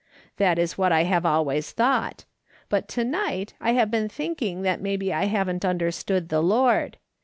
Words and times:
That 0.37 0.57
is 0.57 0.79
what 0.79 0.91
I 0.91 1.03
have 1.03 1.27
always 1.27 1.71
thought; 1.73 2.25
but 2.69 2.87
to 2.87 3.03
night 3.03 3.53
I've 3.61 3.91
been 3.91 4.09
thinking 4.09 4.63
that 4.63 4.81
maybe 4.81 5.13
I 5.13 5.25
haven't 5.25 5.63
understood 5.63 6.29
the 6.29 6.41
Lord. 6.41 6.97